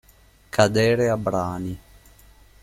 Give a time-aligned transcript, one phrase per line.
[0.55, 1.79] Cadere a brani.